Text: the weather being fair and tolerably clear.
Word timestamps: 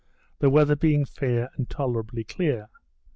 the 0.39 0.49
weather 0.49 0.75
being 0.75 1.05
fair 1.05 1.51
and 1.57 1.69
tolerably 1.69 2.23
clear. 2.23 2.69